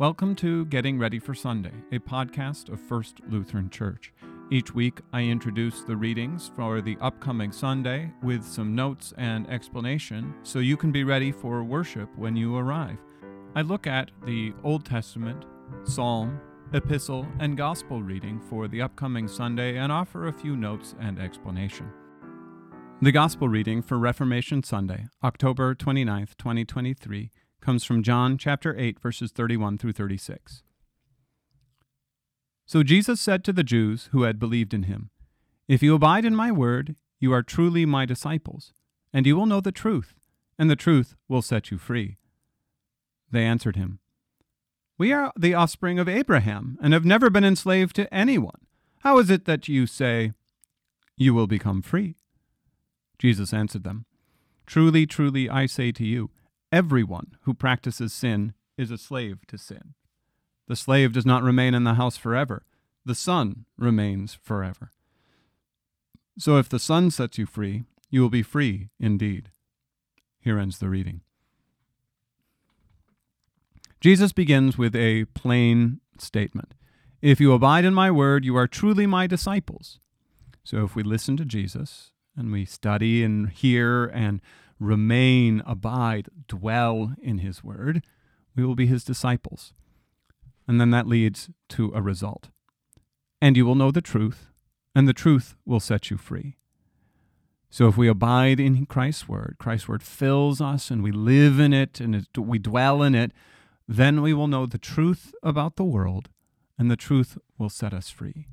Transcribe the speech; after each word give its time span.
Welcome 0.00 0.34
to 0.36 0.64
Getting 0.64 0.98
Ready 0.98 1.18
for 1.18 1.34
Sunday, 1.34 1.74
a 1.92 1.98
podcast 1.98 2.72
of 2.72 2.80
First 2.80 3.20
Lutheran 3.28 3.68
Church. 3.68 4.14
Each 4.50 4.74
week, 4.74 5.02
I 5.12 5.24
introduce 5.24 5.82
the 5.82 5.94
readings 5.94 6.50
for 6.56 6.80
the 6.80 6.96
upcoming 7.02 7.52
Sunday 7.52 8.10
with 8.22 8.42
some 8.42 8.74
notes 8.74 9.12
and 9.18 9.46
explanation 9.50 10.32
so 10.42 10.58
you 10.60 10.78
can 10.78 10.90
be 10.90 11.04
ready 11.04 11.30
for 11.30 11.62
worship 11.62 12.08
when 12.16 12.34
you 12.34 12.56
arrive. 12.56 12.96
I 13.54 13.60
look 13.60 13.86
at 13.86 14.10
the 14.24 14.54
Old 14.64 14.86
Testament, 14.86 15.44
Psalm, 15.84 16.40
Epistle, 16.72 17.26
and 17.38 17.58
Gospel 17.58 18.02
reading 18.02 18.40
for 18.40 18.68
the 18.68 18.80
upcoming 18.80 19.28
Sunday 19.28 19.76
and 19.76 19.92
offer 19.92 20.28
a 20.28 20.32
few 20.32 20.56
notes 20.56 20.94
and 20.98 21.18
explanation. 21.18 21.92
The 23.02 23.12
Gospel 23.12 23.50
reading 23.50 23.82
for 23.82 23.98
Reformation 23.98 24.62
Sunday, 24.62 25.08
October 25.22 25.74
29th, 25.74 26.38
2023 26.38 27.30
comes 27.60 27.84
from 27.84 28.02
John 28.02 28.38
chapter 28.38 28.74
8 28.78 29.00
verses 29.00 29.30
31 29.32 29.78
through 29.78 29.92
36. 29.92 30.62
So 32.66 32.82
Jesus 32.82 33.20
said 33.20 33.42
to 33.44 33.52
the 33.52 33.64
Jews 33.64 34.08
who 34.12 34.22
had 34.22 34.38
believed 34.38 34.72
in 34.72 34.84
him, 34.84 35.10
If 35.66 35.82
you 35.82 35.94
abide 35.94 36.24
in 36.24 36.36
my 36.36 36.52
word, 36.52 36.94
you 37.18 37.32
are 37.32 37.42
truly 37.42 37.84
my 37.84 38.06
disciples, 38.06 38.72
and 39.12 39.26
you 39.26 39.36
will 39.36 39.46
know 39.46 39.60
the 39.60 39.72
truth, 39.72 40.14
and 40.58 40.70
the 40.70 40.76
truth 40.76 41.16
will 41.28 41.42
set 41.42 41.70
you 41.70 41.78
free. 41.78 42.16
They 43.30 43.44
answered 43.44 43.76
him, 43.76 43.98
We 44.98 45.12
are 45.12 45.32
the 45.38 45.54
offspring 45.54 45.98
of 45.98 46.08
Abraham, 46.08 46.78
and 46.82 46.92
have 46.92 47.04
never 47.04 47.28
been 47.28 47.44
enslaved 47.44 47.96
to 47.96 48.12
anyone. 48.14 48.66
How 49.00 49.18
is 49.18 49.30
it 49.30 49.44
that 49.46 49.68
you 49.68 49.86
say, 49.86 50.32
You 51.16 51.34
will 51.34 51.46
become 51.46 51.82
free? 51.82 52.16
Jesus 53.18 53.52
answered 53.52 53.84
them, 53.84 54.06
Truly, 54.66 55.06
truly, 55.06 55.48
I 55.48 55.66
say 55.66 55.90
to 55.92 56.04
you, 56.04 56.30
Everyone 56.72 57.36
who 57.42 57.54
practices 57.54 58.12
sin 58.12 58.54
is 58.76 58.90
a 58.90 58.98
slave 58.98 59.46
to 59.48 59.58
sin. 59.58 59.94
The 60.68 60.76
slave 60.76 61.12
does 61.12 61.26
not 61.26 61.42
remain 61.42 61.74
in 61.74 61.84
the 61.84 61.94
house 61.94 62.16
forever, 62.16 62.64
the 63.04 63.14
Son 63.14 63.64
remains 63.76 64.34
forever. 64.34 64.92
So 66.38 66.58
if 66.58 66.68
the 66.68 66.78
Son 66.78 67.10
sets 67.10 67.38
you 67.38 67.46
free, 67.46 67.84
you 68.08 68.22
will 68.22 68.30
be 68.30 68.42
free 68.42 68.88
indeed. 68.98 69.50
Here 70.40 70.58
ends 70.58 70.78
the 70.78 70.88
reading. 70.88 71.22
Jesus 74.00 74.32
begins 74.32 74.78
with 74.78 74.96
a 74.96 75.26
plain 75.26 76.00
statement 76.18 76.74
If 77.20 77.40
you 77.40 77.52
abide 77.52 77.84
in 77.84 77.92
my 77.92 78.10
word, 78.10 78.44
you 78.44 78.56
are 78.56 78.66
truly 78.66 79.06
my 79.06 79.26
disciples. 79.26 79.98
So 80.64 80.84
if 80.84 80.94
we 80.94 81.02
listen 81.02 81.36
to 81.36 81.44
Jesus 81.44 82.12
and 82.36 82.52
we 82.52 82.64
study 82.64 83.22
and 83.22 83.50
hear 83.50 84.06
and 84.06 84.40
remain, 84.80 85.62
abide, 85.66 86.28
dwell 86.48 87.14
in 87.22 87.38
his 87.38 87.62
word, 87.62 88.02
we 88.56 88.64
will 88.64 88.74
be 88.74 88.86
his 88.86 89.04
disciples. 89.04 89.72
And 90.66 90.80
then 90.80 90.90
that 90.90 91.06
leads 91.06 91.50
to 91.70 91.92
a 91.94 92.02
result. 92.02 92.50
And 93.40 93.56
you 93.56 93.64
will 93.64 93.74
know 93.74 93.90
the 93.90 94.00
truth, 94.00 94.48
and 94.94 95.06
the 95.06 95.12
truth 95.12 95.54
will 95.64 95.80
set 95.80 96.10
you 96.10 96.16
free. 96.16 96.56
So 97.70 97.86
if 97.86 97.96
we 97.96 98.08
abide 98.08 98.58
in 98.58 98.86
Christ's 98.86 99.28
word, 99.28 99.56
Christ's 99.58 99.88
word 99.88 100.02
fills 100.02 100.60
us 100.60 100.90
and 100.90 101.04
we 101.04 101.12
live 101.12 101.60
in 101.60 101.72
it 101.72 102.00
and 102.00 102.26
we 102.36 102.58
dwell 102.58 103.00
in 103.00 103.14
it, 103.14 103.30
then 103.86 104.22
we 104.22 104.34
will 104.34 104.48
know 104.48 104.66
the 104.66 104.78
truth 104.78 105.34
about 105.42 105.76
the 105.76 105.84
world, 105.84 106.28
and 106.78 106.90
the 106.90 106.96
truth 106.96 107.38
will 107.58 107.68
set 107.68 107.92
us 107.92 108.10
free. 108.10 108.48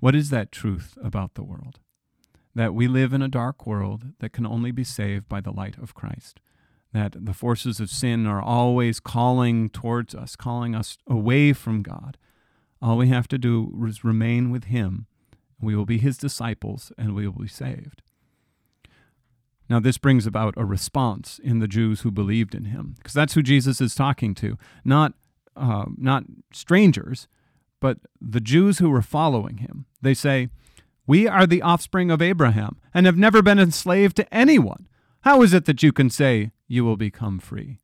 What 0.00 0.14
is 0.14 0.30
that 0.30 0.52
truth 0.52 0.98
about 1.02 1.34
the 1.34 1.44
world? 1.44 1.80
That 2.54 2.74
we 2.74 2.86
live 2.86 3.12
in 3.12 3.22
a 3.22 3.28
dark 3.28 3.66
world 3.66 4.12
that 4.20 4.32
can 4.32 4.46
only 4.46 4.70
be 4.70 4.84
saved 4.84 5.28
by 5.28 5.40
the 5.40 5.50
light 5.52 5.76
of 5.78 5.94
Christ. 5.94 6.40
That 6.92 7.24
the 7.24 7.34
forces 7.34 7.80
of 7.80 7.90
sin 7.90 8.26
are 8.26 8.40
always 8.40 9.00
calling 9.00 9.68
towards 9.68 10.14
us, 10.14 10.36
calling 10.36 10.74
us 10.74 10.96
away 11.08 11.52
from 11.52 11.82
God. 11.82 12.16
All 12.80 12.96
we 12.96 13.08
have 13.08 13.26
to 13.28 13.38
do 13.38 13.74
is 13.86 14.04
remain 14.04 14.50
with 14.50 14.64
Him. 14.64 15.06
We 15.60 15.74
will 15.74 15.86
be 15.86 15.98
His 15.98 16.16
disciples 16.16 16.92
and 16.96 17.14
we 17.14 17.26
will 17.26 17.42
be 17.42 17.48
saved. 17.48 18.02
Now, 19.68 19.80
this 19.80 19.98
brings 19.98 20.26
about 20.26 20.54
a 20.56 20.64
response 20.64 21.40
in 21.42 21.58
the 21.58 21.66
Jews 21.66 22.02
who 22.02 22.10
believed 22.10 22.54
in 22.54 22.66
Him, 22.66 22.94
because 22.98 23.14
that's 23.14 23.34
who 23.34 23.42
Jesus 23.42 23.80
is 23.80 23.94
talking 23.94 24.34
to, 24.36 24.58
not, 24.84 25.14
uh, 25.56 25.86
not 25.96 26.24
strangers, 26.52 27.26
but 27.80 27.98
the 28.20 28.40
Jews 28.40 28.78
who 28.78 28.90
were 28.90 29.02
following 29.02 29.58
Him. 29.58 29.86
They 30.02 30.14
say, 30.14 30.50
we 31.06 31.28
are 31.28 31.46
the 31.46 31.62
offspring 31.62 32.10
of 32.10 32.22
Abraham 32.22 32.78
and 32.92 33.06
have 33.06 33.16
never 33.16 33.42
been 33.42 33.58
enslaved 33.58 34.16
to 34.16 34.34
anyone. 34.34 34.88
How 35.22 35.42
is 35.42 35.52
it 35.52 35.64
that 35.66 35.82
you 35.82 35.92
can 35.92 36.10
say 36.10 36.52
you 36.66 36.84
will 36.84 36.96
become 36.96 37.38
free? 37.38 37.80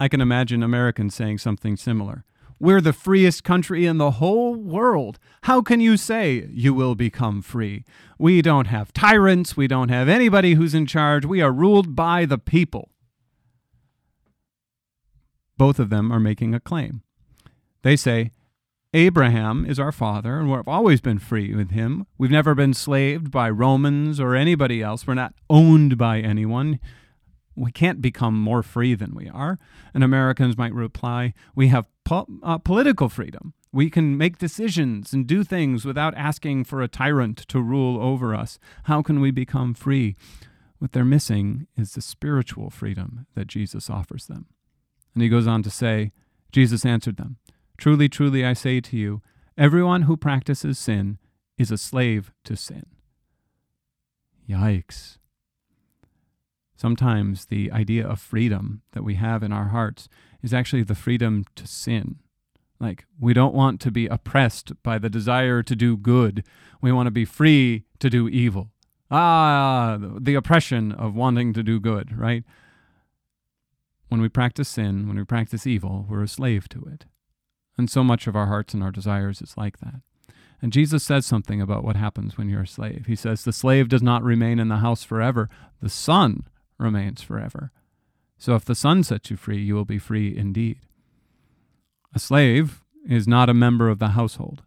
I 0.00 0.08
can 0.08 0.20
imagine 0.20 0.62
Americans 0.62 1.14
saying 1.14 1.38
something 1.38 1.76
similar. 1.76 2.24
We're 2.58 2.80
the 2.80 2.92
freest 2.92 3.42
country 3.42 3.86
in 3.86 3.98
the 3.98 4.12
whole 4.12 4.54
world. 4.54 5.18
How 5.42 5.62
can 5.62 5.80
you 5.80 5.96
say 5.96 6.48
you 6.50 6.72
will 6.72 6.94
become 6.94 7.42
free? 7.42 7.84
We 8.18 8.40
don't 8.40 8.68
have 8.68 8.92
tyrants. 8.92 9.56
We 9.56 9.66
don't 9.66 9.88
have 9.88 10.08
anybody 10.08 10.54
who's 10.54 10.74
in 10.74 10.86
charge. 10.86 11.24
We 11.24 11.40
are 11.40 11.52
ruled 11.52 11.96
by 11.96 12.24
the 12.24 12.38
people. 12.38 12.90
Both 15.58 15.78
of 15.78 15.90
them 15.90 16.12
are 16.12 16.20
making 16.20 16.54
a 16.54 16.60
claim. 16.60 17.02
They 17.82 17.96
say, 17.96 18.30
Abraham 18.94 19.64
is 19.64 19.78
our 19.78 19.90
father, 19.90 20.38
and 20.38 20.50
we've 20.50 20.68
always 20.68 21.00
been 21.00 21.18
free 21.18 21.54
with 21.54 21.70
him. 21.70 22.06
We've 22.18 22.30
never 22.30 22.54
been 22.54 22.74
slaved 22.74 23.30
by 23.30 23.48
Romans 23.48 24.20
or 24.20 24.34
anybody 24.34 24.82
else. 24.82 25.06
We're 25.06 25.14
not 25.14 25.32
owned 25.48 25.96
by 25.96 26.20
anyone. 26.20 26.78
We 27.56 27.72
can't 27.72 28.02
become 28.02 28.38
more 28.38 28.62
free 28.62 28.94
than 28.94 29.14
we 29.14 29.30
are. 29.30 29.58
And 29.94 30.04
Americans 30.04 30.58
might 30.58 30.74
reply, 30.74 31.32
we 31.54 31.68
have 31.68 31.88
po- 32.04 32.26
uh, 32.42 32.58
political 32.58 33.08
freedom. 33.08 33.54
We 33.72 33.88
can 33.88 34.18
make 34.18 34.36
decisions 34.36 35.14
and 35.14 35.26
do 35.26 35.42
things 35.42 35.86
without 35.86 36.14
asking 36.14 36.64
for 36.64 36.82
a 36.82 36.88
tyrant 36.88 37.38
to 37.48 37.62
rule 37.62 37.98
over 37.98 38.34
us. 38.34 38.58
How 38.84 39.00
can 39.00 39.20
we 39.20 39.30
become 39.30 39.72
free? 39.72 40.16
What 40.78 40.92
they're 40.92 41.04
missing 41.04 41.66
is 41.78 41.94
the 41.94 42.02
spiritual 42.02 42.68
freedom 42.68 43.26
that 43.36 43.46
Jesus 43.46 43.88
offers 43.88 44.26
them. 44.26 44.48
And 45.14 45.22
he 45.22 45.30
goes 45.30 45.46
on 45.46 45.62
to 45.62 45.70
say, 45.70 46.12
Jesus 46.50 46.84
answered 46.84 47.16
them. 47.16 47.38
Truly, 47.76 48.08
truly, 48.08 48.44
I 48.44 48.52
say 48.52 48.80
to 48.80 48.96
you, 48.96 49.22
everyone 49.56 50.02
who 50.02 50.16
practices 50.16 50.78
sin 50.78 51.18
is 51.58 51.70
a 51.70 51.78
slave 51.78 52.32
to 52.44 52.56
sin. 52.56 52.86
Yikes. 54.48 55.18
Sometimes 56.76 57.46
the 57.46 57.70
idea 57.70 58.06
of 58.06 58.20
freedom 58.20 58.82
that 58.92 59.04
we 59.04 59.14
have 59.14 59.42
in 59.42 59.52
our 59.52 59.68
hearts 59.68 60.08
is 60.42 60.52
actually 60.52 60.82
the 60.82 60.96
freedom 60.96 61.44
to 61.54 61.66
sin. 61.66 62.16
Like, 62.80 63.04
we 63.20 63.32
don't 63.32 63.54
want 63.54 63.80
to 63.82 63.92
be 63.92 64.08
oppressed 64.08 64.72
by 64.82 64.98
the 64.98 65.08
desire 65.08 65.62
to 65.62 65.76
do 65.76 65.96
good. 65.96 66.44
We 66.80 66.90
want 66.90 67.06
to 67.06 67.12
be 67.12 67.24
free 67.24 67.84
to 68.00 68.10
do 68.10 68.28
evil. 68.28 68.72
Ah, 69.08 69.98
the 70.00 70.34
oppression 70.34 70.90
of 70.90 71.14
wanting 71.14 71.52
to 71.52 71.62
do 71.62 71.78
good, 71.78 72.18
right? 72.18 72.42
When 74.08 74.20
we 74.20 74.28
practice 74.28 74.68
sin, 74.68 75.06
when 75.06 75.16
we 75.16 75.24
practice 75.24 75.66
evil, 75.66 76.04
we're 76.08 76.24
a 76.24 76.28
slave 76.28 76.68
to 76.70 76.84
it. 76.92 77.06
And 77.76 77.90
so 77.90 78.04
much 78.04 78.26
of 78.26 78.36
our 78.36 78.46
hearts 78.46 78.74
and 78.74 78.82
our 78.82 78.90
desires 78.90 79.40
is 79.40 79.56
like 79.56 79.78
that. 79.78 80.00
And 80.60 80.72
Jesus 80.72 81.02
says 81.02 81.26
something 81.26 81.60
about 81.60 81.82
what 81.82 81.96
happens 81.96 82.38
when 82.38 82.48
you're 82.48 82.62
a 82.62 82.66
slave. 82.66 83.06
He 83.06 83.16
says, 83.16 83.42
The 83.42 83.52
slave 83.52 83.88
does 83.88 84.02
not 84.02 84.22
remain 84.22 84.60
in 84.60 84.68
the 84.68 84.76
house 84.76 85.02
forever, 85.02 85.48
the 85.80 85.88
Son 85.88 86.44
remains 86.78 87.22
forever. 87.22 87.72
So 88.38 88.54
if 88.54 88.64
the 88.64 88.74
Son 88.74 89.02
sets 89.02 89.30
you 89.30 89.36
free, 89.36 89.60
you 89.60 89.74
will 89.74 89.84
be 89.84 89.98
free 89.98 90.36
indeed. 90.36 90.78
A 92.14 92.18
slave 92.18 92.82
is 93.08 93.26
not 93.26 93.48
a 93.48 93.54
member 93.54 93.88
of 93.88 93.98
the 93.98 94.08
household, 94.08 94.62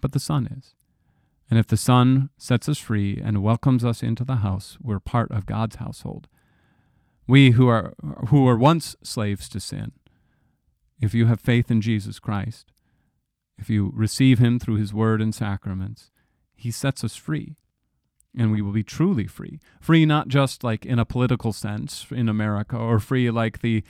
but 0.00 0.12
the 0.12 0.20
Son 0.20 0.46
is. 0.46 0.74
And 1.50 1.58
if 1.58 1.66
the 1.66 1.76
Son 1.76 2.30
sets 2.36 2.68
us 2.68 2.78
free 2.78 3.20
and 3.22 3.42
welcomes 3.42 3.84
us 3.84 4.02
into 4.02 4.24
the 4.24 4.36
house, 4.36 4.76
we're 4.82 5.00
part 5.00 5.30
of 5.30 5.46
God's 5.46 5.76
household. 5.76 6.28
We 7.26 7.52
who 7.52 7.68
are 7.68 7.94
who 8.28 8.44
were 8.44 8.56
once 8.56 8.96
slaves 9.02 9.48
to 9.50 9.60
sin 9.60 9.92
if 11.00 11.14
you 11.14 11.26
have 11.26 11.40
faith 11.40 11.70
in 11.70 11.80
Jesus 11.80 12.18
Christ, 12.18 12.72
if 13.58 13.68
you 13.68 13.92
receive 13.94 14.38
him 14.38 14.58
through 14.58 14.76
his 14.76 14.94
word 14.94 15.20
and 15.20 15.34
sacraments, 15.34 16.10
he 16.54 16.70
sets 16.70 17.04
us 17.04 17.16
free. 17.16 17.56
And 18.36 18.52
we 18.52 18.62
will 18.62 18.72
be 18.72 18.84
truly 18.84 19.26
free. 19.26 19.58
Free 19.80 20.04
not 20.04 20.28
just 20.28 20.62
like 20.62 20.84
in 20.84 20.98
a 20.98 21.04
political 21.04 21.52
sense 21.52 22.06
in 22.10 22.28
America, 22.28 22.76
or 22.76 23.00
free 23.00 23.30
like 23.30 23.62
the 23.62 23.82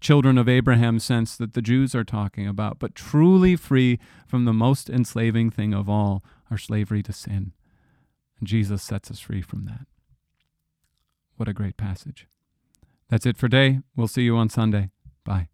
children 0.00 0.36
of 0.36 0.48
Abraham 0.48 0.98
sense 0.98 1.36
that 1.36 1.54
the 1.54 1.62
Jews 1.62 1.94
are 1.94 2.04
talking 2.04 2.46
about, 2.46 2.78
but 2.78 2.94
truly 2.94 3.56
free 3.56 3.98
from 4.26 4.44
the 4.44 4.52
most 4.52 4.90
enslaving 4.90 5.50
thing 5.50 5.72
of 5.72 5.88
all, 5.88 6.22
our 6.50 6.58
slavery 6.58 7.02
to 7.04 7.12
sin. 7.12 7.52
And 8.38 8.48
Jesus 8.48 8.82
sets 8.82 9.10
us 9.10 9.20
free 9.20 9.42
from 9.42 9.64
that. 9.66 9.86
What 11.36 11.48
a 11.48 11.54
great 11.54 11.76
passage. 11.76 12.26
That's 13.08 13.26
it 13.26 13.36
for 13.36 13.48
today. 13.48 13.80
We'll 13.96 14.08
see 14.08 14.22
you 14.22 14.36
on 14.36 14.48
Sunday. 14.48 14.90
Bye. 15.24 15.53